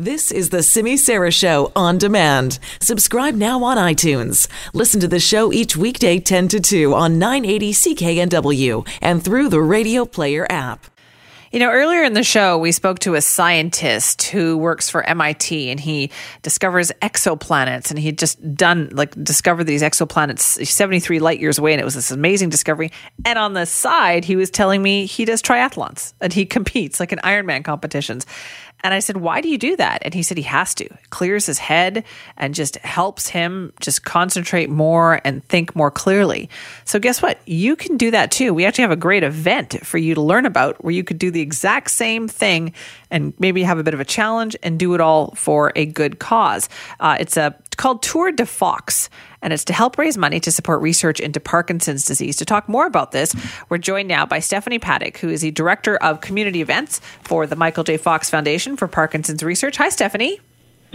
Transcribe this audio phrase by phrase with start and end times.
[0.00, 2.60] This is the Simi Sara Show on demand.
[2.80, 4.46] Subscribe now on iTunes.
[4.72, 9.60] Listen to the show each weekday 10 to 2 on 980 CKNW and through the
[9.60, 10.86] Radio Player app.
[11.50, 15.70] You know, earlier in the show, we spoke to a scientist who works for MIT
[15.70, 16.10] and he
[16.42, 17.90] discovers exoplanets.
[17.90, 21.72] And he had just done, like, discovered these exoplanets 73 light years away.
[21.72, 22.92] And it was this amazing discovery.
[23.24, 27.12] And on the side, he was telling me he does triathlons and he competes, like
[27.12, 28.26] in Ironman competitions.
[28.84, 30.02] And I said, Why do you do that?
[30.02, 30.84] And he said he has to.
[30.84, 32.04] It clears his head
[32.36, 36.48] and just helps him just concentrate more and think more clearly.
[36.84, 37.38] So, guess what?
[37.46, 38.54] You can do that too.
[38.54, 41.30] We actually have a great event for you to learn about where you could do
[41.30, 42.72] the exact same thing
[43.10, 46.18] and maybe have a bit of a challenge and do it all for a good
[46.18, 46.68] cause.
[47.00, 49.08] Uh, it's a called Tour de Fox,
[49.42, 52.36] and it's to help raise money to support research into Parkinson's disease.
[52.36, 53.34] To talk more about this,
[53.68, 57.56] we're joined now by Stephanie Paddock, who is the Director of Community Events for the
[57.56, 57.96] Michael J.
[57.96, 59.76] Fox Foundation for Parkinson's Research.
[59.76, 60.40] Hi, Stephanie.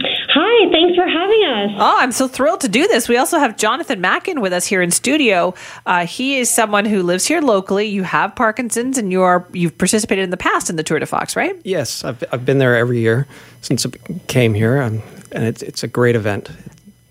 [0.00, 1.70] Hi, thanks for having us.
[1.80, 3.08] Oh, I'm so thrilled to do this.
[3.08, 5.54] We also have Jonathan Mackin with us here in studio.
[5.86, 7.86] Uh, he is someone who lives here locally.
[7.86, 11.06] You have Parkinson's, and you are you've participated in the past in the Tour de
[11.06, 11.54] Fox, right?
[11.64, 13.28] Yes, I've I've been there every year
[13.60, 13.90] since I
[14.26, 16.50] came here, um, and it's it's a great event.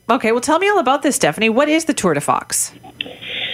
[0.10, 1.50] Okay, well, tell me all about this, Stephanie.
[1.50, 2.74] What is the Tour de Fox?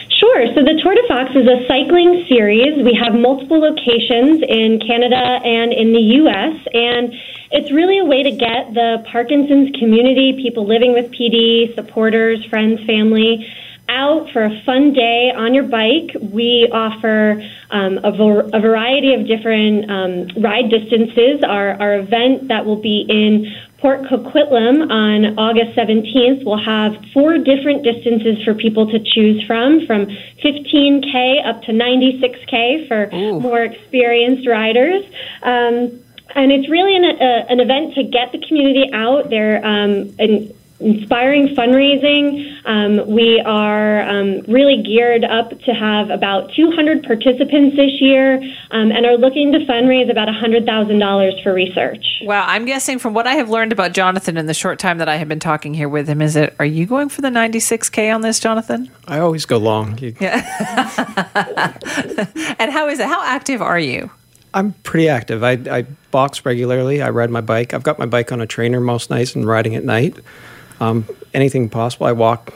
[0.10, 0.48] Sure.
[0.48, 2.84] So the Tour de Fox is a cycling series.
[2.84, 7.14] We have multiple locations in Canada and in the U.S., and
[7.52, 12.84] it's really a way to get the Parkinson's community, people living with PD, supporters, friends,
[12.86, 13.48] family,
[13.88, 16.16] out for a fun day on your bike.
[16.22, 21.44] We offer um, a, a, variety of different um, ride distances.
[21.44, 27.38] Our, our event that will be in Port Coquitlam on August 17th will have four
[27.38, 30.08] different distances for people to choose from, from
[30.44, 33.40] 15K up to 96K for Ooh.
[33.40, 35.06] more experienced riders.
[35.44, 36.04] Um,
[36.36, 40.54] and it's really an, a, an event to get the community out there um, and
[40.80, 42.56] inspiring fundraising.
[42.66, 48.36] Um, we are um, really geared up to have about 200 participants this year
[48.72, 52.06] um, and are looking to fundraise about $100,000 for research.
[52.24, 55.10] Wow, I'm guessing from what I have learned about Jonathan in the short time that
[55.10, 58.14] I have been talking here with him, is it, are you going for the 96K
[58.14, 58.90] on this, Jonathan?
[59.08, 59.98] I always go long.
[60.20, 60.46] Yeah.
[62.60, 63.08] and how is it?
[63.08, 64.10] How active are you?
[64.54, 65.44] I'm pretty active.
[65.44, 67.02] I, I box regularly.
[67.02, 67.74] I ride my bike.
[67.74, 70.16] I've got my bike on a trainer most nights and riding at night.
[70.80, 72.08] Um, anything possible.
[72.08, 72.54] I walk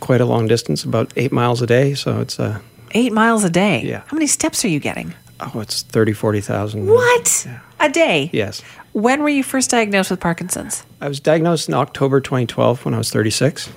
[0.00, 1.94] quite a long distance, about eight miles a day.
[1.94, 2.60] So it's a uh,
[2.92, 3.82] eight miles a day.
[3.82, 4.02] Yeah.
[4.06, 5.14] How many steps are you getting?
[5.40, 6.86] Oh, it's 30, 40,000.
[6.86, 7.46] What?
[7.46, 7.60] Yeah.
[7.80, 8.30] A day?
[8.32, 8.62] Yes.
[8.92, 10.84] When were you first diagnosed with Parkinson's?
[11.00, 13.70] I was diagnosed in October 2012 when I was 36.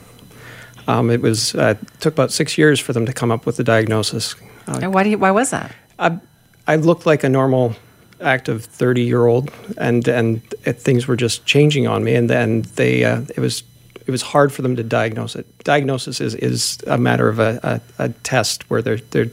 [0.87, 3.63] Um, it was uh, took about six years for them to come up with the
[3.63, 4.35] diagnosis.
[4.67, 5.71] Uh, and why do you, why was that?
[5.97, 6.19] I,
[6.67, 7.75] I looked like a normal
[8.21, 12.61] active 30 year old and and it, things were just changing on me and then
[12.75, 13.63] they uh, it was
[14.05, 15.45] it was hard for them to diagnose it.
[15.63, 19.31] Diagnosis is, is a matter of a, a, a test where they're they're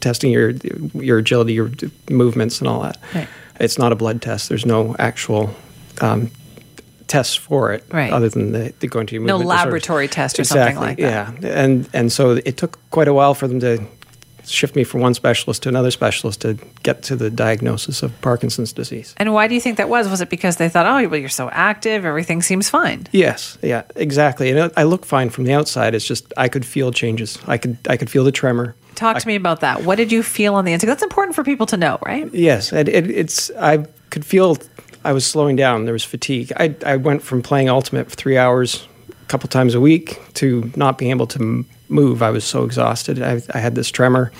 [0.00, 0.50] testing your
[0.94, 1.70] your agility, your
[2.10, 2.98] movements, and all that.
[3.14, 3.28] Right.
[3.60, 4.48] It's not a blood test.
[4.48, 5.54] There's no actual
[6.00, 6.30] um,
[7.06, 8.12] tests for it, right.
[8.12, 11.42] other than the, the going to your no laboratory test or exactly, something like that.
[11.42, 13.84] Yeah, and and so it took quite a while for them to
[14.46, 18.72] shift me from one specialist to another specialist to get to the diagnosis of Parkinson's
[18.72, 19.14] disease.
[19.16, 20.08] And why do you think that was?
[20.08, 23.06] Was it because they thought, oh, well, you're so active, everything seems fine?
[23.12, 24.50] Yes, yeah, exactly.
[24.50, 25.94] And I look fine from the outside.
[25.94, 27.38] It's just I could feel changes.
[27.46, 28.74] I could I could feel the tremor.
[28.94, 29.84] Talk to I, me about that.
[29.84, 30.88] What did you feel on the inside?
[30.88, 32.32] That's important for people to know, right?
[32.32, 34.58] Yes, it, it, it's I could feel
[35.04, 35.84] I was slowing down.
[35.84, 36.52] There was fatigue.
[36.56, 38.88] I I went from playing ultimate for three hours
[39.24, 42.22] a couple times a week to not being able to move.
[42.22, 43.22] I was so exhausted.
[43.22, 44.32] I, I had this tremor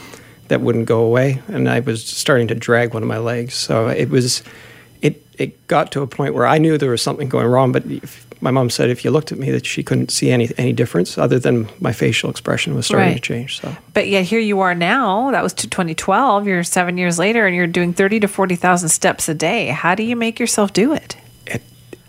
[0.48, 3.54] that wouldn't go away, and I was starting to drag one of my legs.
[3.54, 4.42] So it was,
[5.00, 7.72] it it got to a point where I knew there was something going wrong.
[7.72, 10.50] But if, my mom said if you looked at me, that she couldn't see any
[10.58, 13.14] any difference other than my facial expression was starting right.
[13.14, 13.60] to change.
[13.60, 15.30] So, but yet here you are now.
[15.30, 16.46] That was 2012.
[16.46, 19.68] You're seven years later, and you're doing thirty to forty thousand steps a day.
[19.68, 21.16] How do you make yourself do it?
[21.16, 21.23] It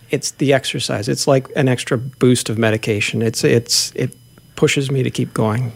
[0.09, 1.07] it's the exercise.
[1.07, 3.21] It's like an extra boost of medication.
[3.21, 4.15] It's it's it
[4.56, 5.71] pushes me to keep going.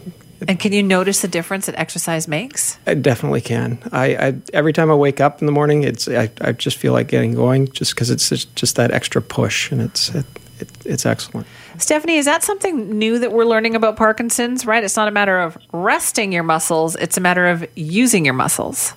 [0.48, 2.78] And can you notice the difference that exercise makes?
[2.86, 3.78] I definitely can.
[3.92, 6.92] I, I every time I wake up in the morning, it's I, I just feel
[6.92, 10.24] like getting going, just because it's just, just, that extra push, and it's it,
[10.58, 11.46] it, it's excellent.
[11.78, 14.64] Stephanie, is that something new that we're learning about Parkinson's?
[14.64, 18.34] Right, it's not a matter of resting your muscles; it's a matter of using your
[18.34, 18.94] muscles.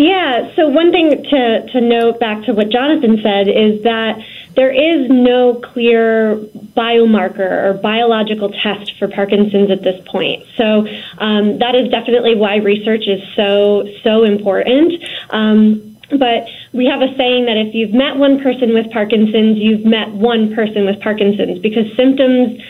[0.00, 0.54] Yeah.
[0.56, 4.18] So one thing to to note back to what Jonathan said is that
[4.56, 6.36] there is no clear
[6.74, 10.46] biomarker or biological test for Parkinson's at this point.
[10.56, 10.86] So
[11.18, 15.04] um, that is definitely why research is so so important.
[15.28, 19.84] Um, But we have a saying that if you've met one person with Parkinson's, you've
[19.84, 22.60] met one person with Parkinson's because symptoms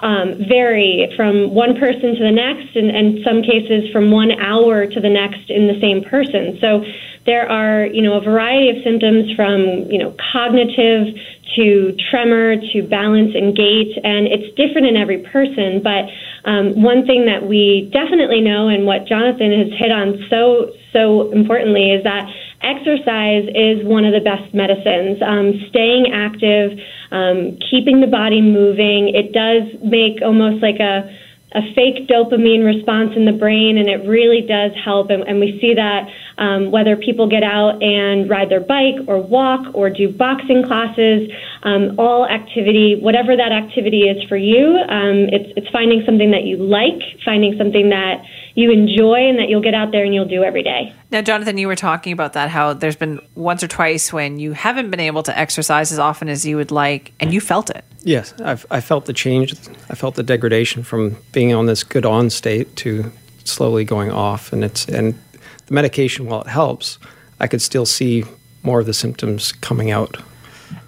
[0.00, 4.86] um, vary from one person to the next, and, and some cases from one hour
[4.86, 6.58] to the next in the same person.
[6.60, 6.84] So
[7.26, 11.14] there are, you know, a variety of symptoms from, you know, cognitive
[11.56, 15.82] to tremor to balance and gait, and it's different in every person.
[15.82, 16.08] But
[16.44, 21.30] um, one thing that we definitely know, and what Jonathan has hit on so so
[21.32, 22.30] importantly, is that
[22.62, 25.22] exercise is one of the best medicines.
[25.22, 26.78] Um, staying active,
[27.10, 31.08] um, keeping the body moving, it does make almost like a
[31.52, 35.08] a fake dopamine response in the brain, and it really does help.
[35.08, 39.20] And, and we see that um, whether people get out and ride their bike or
[39.22, 41.30] walk or do boxing classes,
[41.62, 46.44] um, all activity, whatever that activity is for you, um, it's, it's finding something that
[46.44, 48.22] you like, finding something that
[48.54, 50.94] you enjoy and that you'll get out there and you'll do every day.
[51.10, 54.52] Now, Jonathan, you were talking about that, how there's been once or twice when you
[54.52, 57.84] haven't been able to exercise as often as you would like, and you felt it.
[58.02, 59.54] Yes, I've, I felt the change.
[59.90, 63.10] I felt the degradation from being on this good on state to
[63.44, 64.52] slowly going off.
[64.52, 65.18] And it's and
[65.66, 66.98] the medication, while it helps,
[67.40, 68.24] I could still see
[68.62, 70.16] more of the symptoms coming out.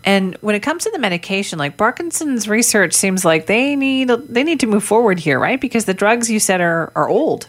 [0.05, 4.43] And when it comes to the medication, like Parkinson's research seems like they need they
[4.43, 5.61] need to move forward here, right?
[5.61, 7.49] Because the drugs you said are, are old.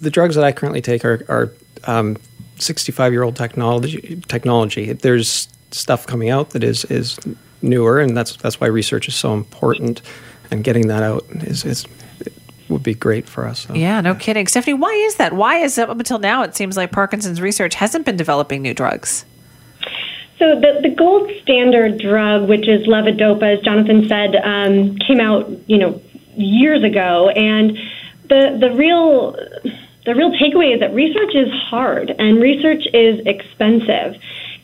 [0.00, 1.52] The drugs that I currently take are, are
[1.84, 2.18] um,
[2.56, 4.22] 65 year old technology.
[4.28, 4.92] Technology.
[4.92, 7.18] There's stuff coming out that is is
[7.62, 10.02] newer, and that's that's why research is so important.
[10.50, 11.86] And getting that out is, is
[12.68, 13.60] would be great for us.
[13.66, 14.18] So, yeah, no yeah.
[14.18, 14.74] kidding, Stephanie.
[14.74, 15.32] Why is that?
[15.32, 19.24] Why is up until now it seems like Parkinson's research hasn't been developing new drugs?
[20.40, 25.50] So the, the gold standard drug, which is levodopa, as Jonathan said, um, came out
[25.68, 26.00] you know
[26.34, 27.78] years ago, and
[28.22, 29.32] the the real
[30.06, 34.16] the real takeaway is that research is hard and research is expensive,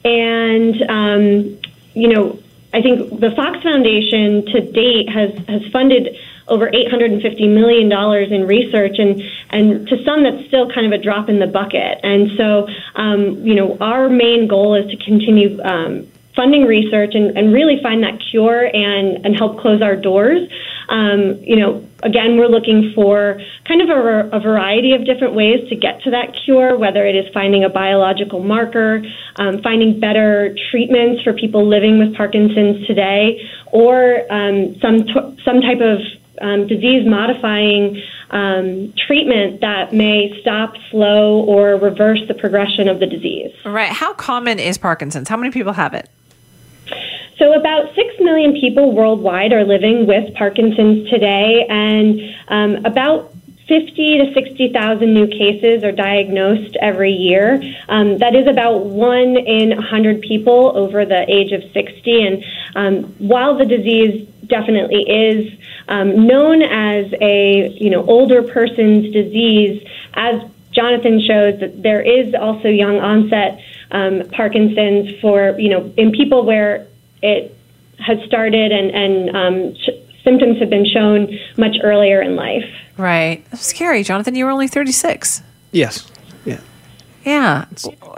[0.02, 1.58] and um,
[1.92, 2.38] you know
[2.72, 6.16] I think the Fox Foundation to date has has funded
[6.48, 7.90] over $850 million
[8.32, 11.98] in research, and, and to some, that's still kind of a drop in the bucket.
[12.02, 16.06] And so, um, you know, our main goal is to continue um,
[16.36, 20.48] funding research and, and really find that cure and, and help close our doors.
[20.88, 25.68] Um, you know, again, we're looking for kind of a, a, variety of different ways
[25.70, 29.02] to get to that cure, whether it is finding a biological marker,
[29.36, 33.40] um, finding better treatments for people living with Parkinson's today,
[33.72, 35.98] or um, some t- some type of
[36.40, 43.06] um, disease modifying um, treatment that may stop, slow, or reverse the progression of the
[43.06, 43.52] disease.
[43.64, 43.90] Right.
[43.90, 45.28] How common is Parkinson's?
[45.28, 46.08] How many people have it?
[47.38, 53.34] So, about 6 million people worldwide are living with Parkinson's today, and um, about
[53.68, 57.60] 50 to 60,000 new cases are diagnosed every year.
[57.88, 62.26] Um, that is about one in 100 people over the age of 60.
[62.26, 62.44] And
[62.76, 65.58] um, while the disease definitely is
[65.88, 69.82] um, known as a you know older person's disease,
[70.14, 70.42] as
[70.72, 76.44] Jonathan shows that there is also young onset um, Parkinson's for you know in people
[76.44, 76.86] where
[77.22, 77.56] it
[77.98, 82.68] has started and and um, sh- symptoms have been shown much earlier in life.
[82.98, 84.34] Right, That's scary, Jonathan.
[84.34, 85.42] You were only thirty six.
[85.72, 86.10] Yes.
[86.44, 86.60] Yeah.
[87.24, 87.66] Yeah.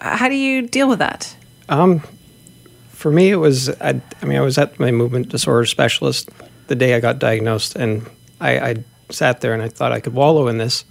[0.00, 1.34] How do you deal with that?
[1.69, 2.02] Um,
[2.99, 3.71] for me, it was.
[3.81, 6.31] I, I, mean, I was at my movement disorder specialist
[6.67, 8.05] the day I got diagnosed, and
[8.41, 10.84] I, I sat there and I thought I could wallow in this,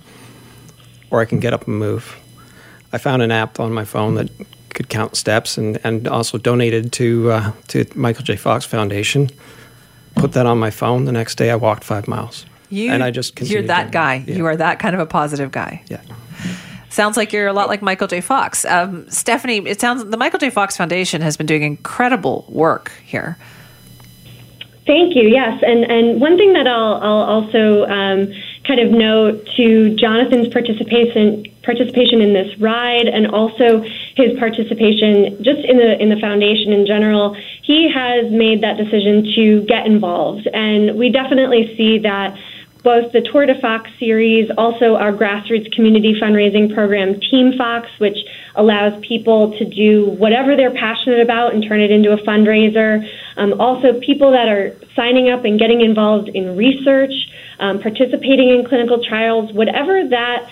[1.11, 2.15] or I can get up and move.
[2.93, 4.29] I found an app on my phone that
[4.69, 8.37] could count steps, and, and also donated to uh, to Michael J.
[8.37, 9.29] Fox Foundation.
[10.15, 11.03] Put that on my phone.
[11.03, 12.45] The next day, I walked five miles.
[12.69, 14.23] You, and I just you're that guy.
[14.25, 14.35] Yeah.
[14.35, 15.83] You are that kind of a positive guy.
[15.89, 16.01] Yeah.
[16.89, 18.21] Sounds like you're a lot like Michael J.
[18.21, 18.63] Fox.
[18.65, 20.49] Um, Stephanie, it sounds the Michael J.
[20.49, 23.37] Fox Foundation has been doing incredible work here.
[24.87, 25.23] Thank you.
[25.23, 28.31] Yes, and and one thing that I'll I'll also um,
[28.65, 33.81] kind of note to Jonathan's participation participation in this ride, and also
[34.15, 37.35] his participation just in the in the foundation in general.
[37.63, 42.39] He has made that decision to get involved, and we definitely see that
[42.87, 48.17] both the Tour de Fox series, also our grassroots community fundraising program, Team Fox, which
[48.55, 53.05] allows people to do whatever they're passionate about and turn it into a fundraiser.
[53.35, 57.11] Um, also, people that are signing up and getting involved in research,
[57.59, 60.49] um, participating in clinical trials, whatever that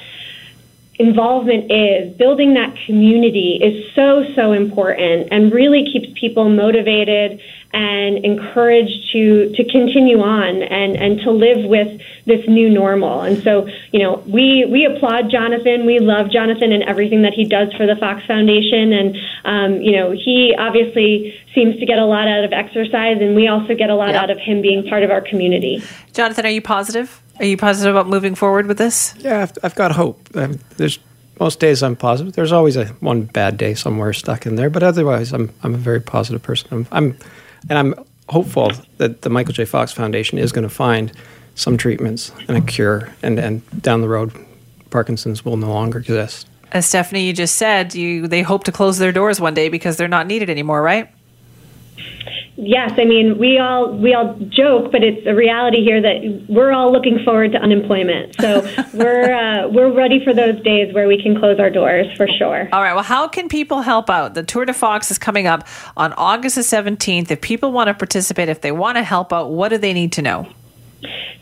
[0.97, 7.41] involvement is, building that community is so, so important and really keeps people motivated
[7.73, 13.21] and encouraged to, to continue on and, and to live with this new normal.
[13.21, 15.85] And so, you know, we, we applaud Jonathan.
[15.85, 18.93] We love Jonathan and everything that he does for the Fox Foundation.
[18.93, 23.35] And, um, you know, he obviously seems to get a lot out of exercise, and
[23.35, 24.23] we also get a lot yep.
[24.23, 25.83] out of him being part of our community.
[26.13, 27.21] Jonathan, are you positive?
[27.39, 29.13] Are you positive about moving forward with this?
[29.17, 30.29] Yeah, I've, I've got hope.
[30.35, 30.99] Um, there's
[31.39, 32.33] most days I'm positive.
[32.33, 35.77] There's always a one bad day somewhere stuck in there, but otherwise I'm I'm a
[35.77, 36.69] very positive person.
[36.71, 37.17] I'm, I'm
[37.69, 37.95] and I'm
[38.29, 39.65] hopeful that the Michael J.
[39.65, 41.11] Fox Foundation is going to find
[41.55, 44.31] some treatments and a cure, and and down the road,
[44.89, 46.47] Parkinson's will no longer exist.
[46.71, 49.97] As Stephanie, you just said, you they hope to close their doors one day because
[49.97, 51.09] they're not needed anymore, right?
[52.57, 56.71] Yes, I mean we all we all joke, but it's a reality here that we're
[56.71, 58.39] all looking forward to unemployment.
[58.39, 58.61] So
[58.93, 62.69] we're uh, we're ready for those days where we can close our doors for sure.
[62.71, 62.93] All right.
[62.93, 64.35] Well, how can people help out?
[64.35, 67.29] The Tour de Fox is coming up on August the seventeenth.
[67.29, 70.13] If people want to participate, if they want to help out, what do they need
[70.13, 70.47] to know?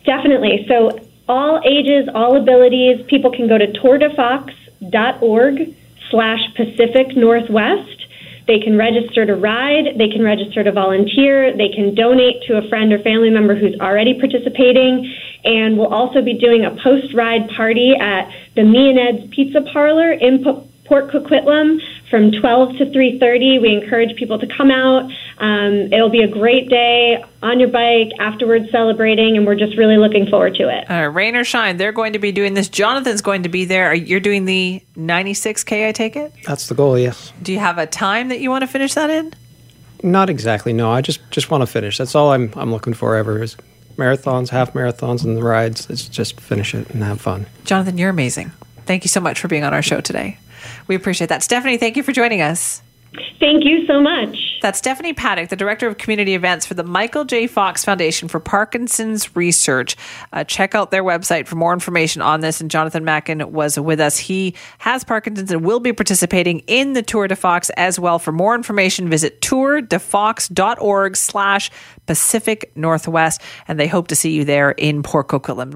[0.05, 0.65] Definitely.
[0.67, 5.75] So all ages, all abilities, people can go to tourdefox.org
[6.09, 8.02] slash Pacific Northwest
[8.47, 12.67] they can register to ride, they can register to volunteer, they can donate to a
[12.69, 15.11] friend or family member who's already participating,
[15.43, 19.61] and we'll also be doing a post ride party at the Me and Ed's Pizza
[19.71, 20.43] Parlor in
[20.85, 23.61] Port Coquitlam from 12 to 3.30.
[23.61, 25.09] We encourage people to come out.
[25.39, 29.97] Um, it'll be a great day on your bike, afterwards celebrating, and we're just really
[29.97, 30.89] looking forward to it.
[30.89, 32.69] Uh, rain or shine, they're going to be doing this.
[32.69, 33.93] Jonathan's going to be there.
[33.93, 36.33] You're doing the 96K, I take it?
[36.45, 37.33] That's the goal, yes.
[37.41, 39.33] Do you have a time that you want to finish that in?
[40.03, 40.91] Not exactly, no.
[40.91, 41.97] I just, just want to finish.
[41.97, 43.55] That's all I'm, I'm looking for ever is
[43.97, 45.89] marathons, half marathons, and the rides.
[45.89, 47.45] It's just finish it and have fun.
[47.65, 48.51] Jonathan, you're amazing.
[48.85, 50.37] Thank you so much for being on our show today.
[50.87, 51.43] We appreciate that.
[51.43, 52.81] Stephanie, thank you for joining us.
[53.39, 54.52] Thank you so much.
[54.63, 57.47] That's Stephanie Paddock, the Director of Community Events for the Michael J.
[57.47, 59.97] Fox Foundation for Parkinson's Research.
[60.31, 62.61] Uh, check out their website for more information on this.
[62.61, 64.17] And Jonathan Mackin was with us.
[64.17, 68.19] He has Parkinson's and will be participating in the Tour de Fox as well.
[68.19, 71.69] For more information, visit tourdefox.org slash
[72.05, 73.41] Pacific Northwest.
[73.67, 75.75] And they hope to see you there in Port Coquitlam.